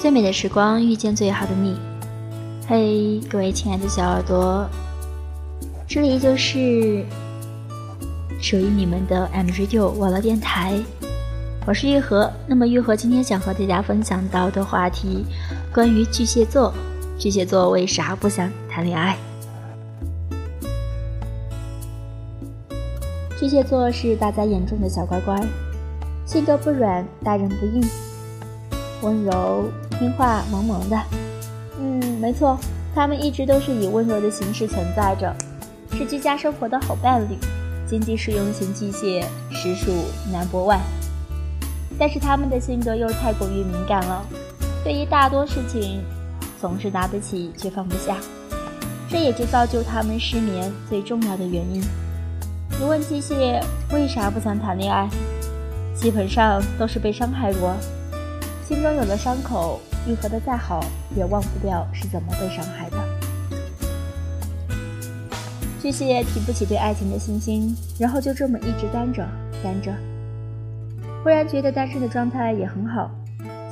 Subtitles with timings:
[0.00, 1.78] 最美的时光遇见最好的你。
[2.66, 4.66] 嘿，各位亲爱的小耳朵，
[5.86, 7.04] 这里就是
[8.40, 10.80] 属于你们的 M Radio 网络电台，
[11.66, 12.32] 我是玉和。
[12.46, 15.26] 那么玉和今天想和大家分享到的话题，
[15.70, 16.72] 关于巨蟹座。
[17.18, 19.18] 巨蟹座为啥不想谈恋爱？
[23.38, 25.38] 巨蟹座是大家眼中的小乖乖，
[26.24, 27.84] 性格不软，待人不硬，
[29.02, 30.96] 温柔听话，萌萌的。
[31.78, 32.58] 嗯，没错，
[32.94, 35.34] 他们一直都是以温柔的形式存在着，
[35.92, 37.36] 是居家生活的好伴侣，
[37.86, 39.90] 经济实用型机械实属
[40.32, 40.80] number one。
[41.98, 44.24] 但是他们的性格又太过于敏感了，
[44.84, 46.02] 对于大多事情。
[46.60, 48.18] 总是拿得起却放不下，
[49.08, 51.80] 这也就造就他们失眠最重要的原因。
[52.78, 55.08] 你问机械为啥不想谈恋爱，
[55.94, 57.74] 基本上都是被伤害过，
[58.70, 60.78] 心中有了伤口，愈合的再好
[61.16, 62.96] 也忘不掉是怎么被伤害的。
[65.82, 69.26] 巨蟹提不起对爱情的信心，然后就这么一直单着
[69.60, 69.92] 单着，
[71.24, 73.10] 忽然觉得单身的状态也很好，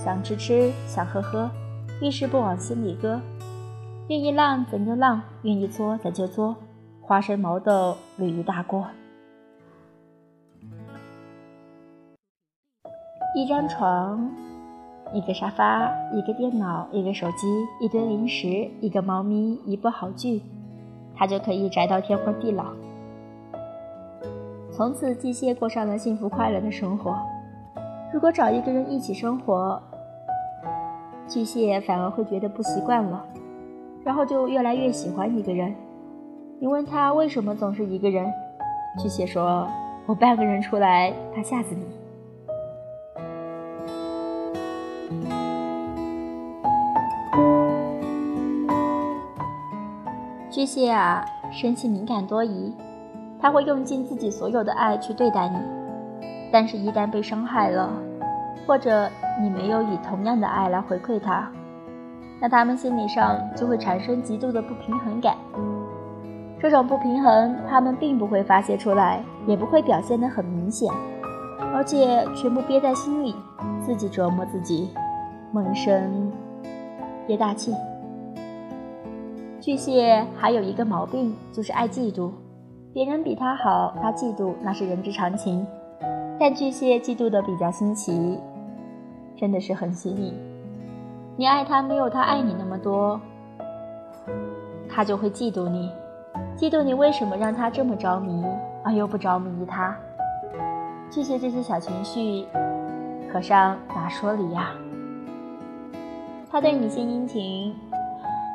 [0.05, 1.49] 想吃吃，想喝喝。
[2.03, 3.21] 遇事不往心里搁，
[4.09, 6.57] 愿意浪咱就浪，愿意作咱就作，
[7.01, 8.85] 花生毛豆绿一大锅。
[13.37, 14.29] 一张床，
[15.13, 17.47] 一个沙发，一个电脑，一个手机，
[17.81, 20.43] 一堆零食，一个猫咪，一部好剧，
[21.17, 22.65] 他就可以宅到天荒地老。
[24.71, 27.19] 从此，巨蟹过上了幸福快乐的生活。
[28.13, 29.81] 如果找一个人一起生活，
[31.27, 33.25] 巨蟹反而会觉得不习惯了，
[34.05, 35.75] 然后就越来越喜欢一个人。
[36.61, 38.31] 你问他为什么总是一个人，
[38.99, 39.69] 巨蟹说
[40.07, 41.83] ：“我半个人出来怕吓死你。”
[50.51, 52.75] 巨蟹啊，生气敏感多疑，
[53.41, 55.57] 他会用尽自己所有的爱去对待你，
[56.51, 57.91] 但是一旦被伤害了。
[58.67, 59.09] 或者
[59.41, 61.49] 你没有以同样的爱来回馈他，
[62.39, 65.35] 那他们心理上就会产生极度的不平衡感。
[66.61, 70.93] 这种不平衡，他们并不会发泄出来，也不会表现得很明显，
[71.73, 73.35] 而且全部憋在心里，
[73.89, 74.91] 自己折磨自己，
[75.51, 76.31] 闷声
[77.27, 77.75] 憋大气。
[79.59, 82.31] 巨蟹还有一个毛病，就是爱嫉妒，
[82.93, 85.67] 别人比他好，他嫉妒那是人之常情，
[86.39, 88.39] 但巨蟹嫉妒的比较新奇。
[89.35, 90.35] 真的是很细腻，
[91.39, 93.19] 你爱他没有他爱你那么多，
[94.87, 95.91] 他就会嫉妒你，
[96.59, 98.45] 嫉妒你为什么让他这么着迷，
[98.85, 99.97] 而又不着迷他。
[101.11, 102.45] 巨蟹这些小情绪，
[103.33, 104.71] 和尚哪说理呀？
[106.51, 107.75] 他对你献殷勤，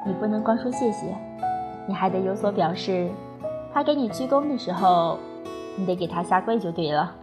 [0.06, 1.16] 你不能光说谢谢，
[1.88, 3.09] 你还得有所表示。
[3.72, 5.19] 他给你鞠躬的时候，
[5.75, 7.13] 你得给他下跪就对了。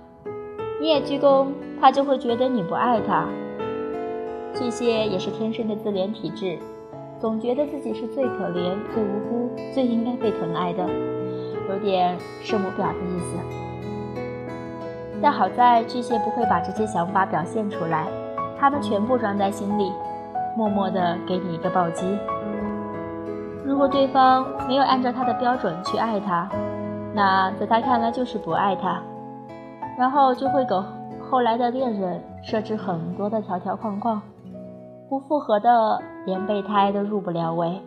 [0.81, 1.49] 你也鞠躬，
[1.81, 3.27] 他就会觉得你不爱他。
[4.55, 6.59] 巨蟹也是天生的自怜体质，
[7.21, 10.89] 总觉得自己是最可怜、最无辜、最应该被疼爱的，
[11.69, 13.70] 有点圣母婊的意思。
[15.23, 18.07] 但好在巨蟹不会把这些想法表现出来，
[18.59, 19.93] 他们全部装在心里，
[20.57, 22.19] 默默的给你一个暴击。
[23.65, 26.49] 如果对方没有按照他的标准去爱他，
[27.15, 29.01] 那在他看来就是不爱他，
[29.99, 30.75] 然后就会给
[31.21, 34.21] 后来的恋人设置很多的条条框框。
[35.09, 37.81] 不复合的，连备胎都入不了围。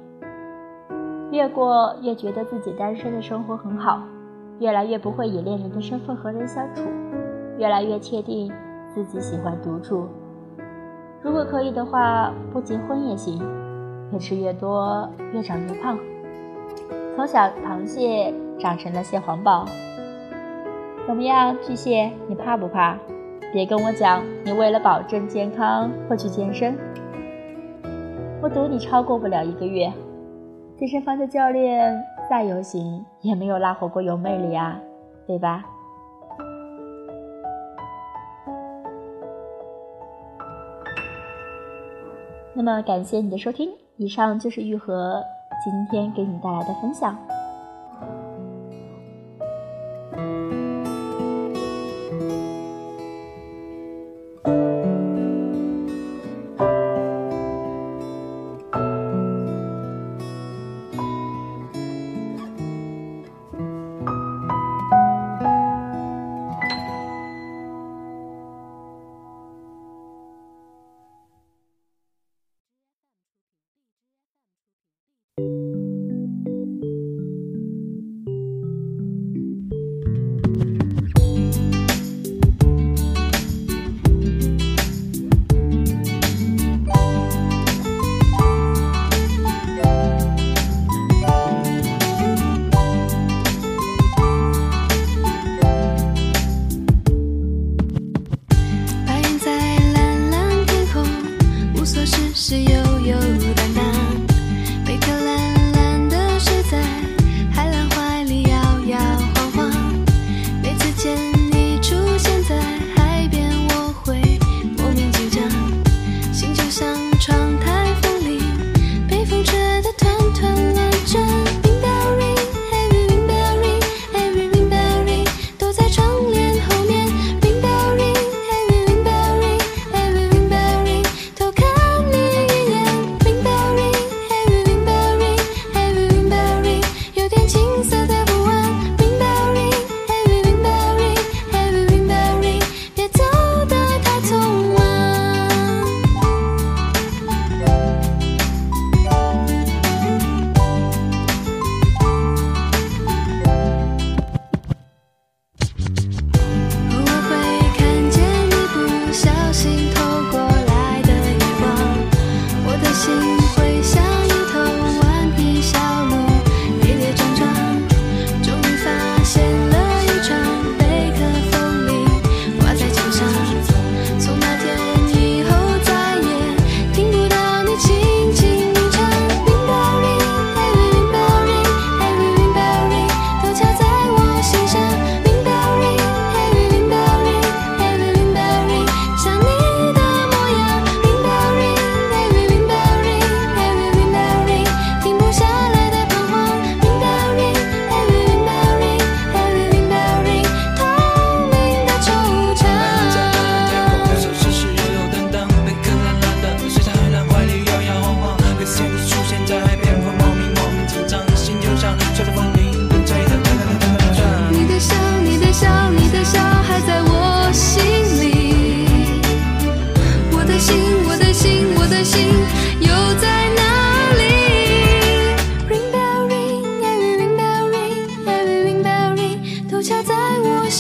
[1.32, 4.00] 越过越觉得自己单身的生活很好，
[4.60, 6.84] 越来越不会以恋人的身份和人相处，
[7.58, 8.52] 越来越确定
[8.94, 10.08] 自己喜欢独处。
[11.22, 13.42] 如果可以的话，不结婚也行。
[14.12, 15.98] 越吃越多，越长越胖，
[17.16, 19.66] 从小螃蟹长成了蟹黄堡。
[21.08, 22.98] 怎么样，巨蟹，你怕不怕？
[23.52, 26.78] 别跟我讲，你为了保证健康会去健身。
[28.42, 29.92] 我赌你超过不了一个月，
[30.78, 31.96] 健身房的教练
[32.30, 34.80] 再有型也没有拉火锅有魅力啊，
[35.26, 35.64] 对吧？
[42.56, 45.24] 那么感谢你的收听，以上就是玉和
[45.64, 47.18] 今天给你带来的分享。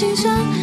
[0.03, 0.62] 心上。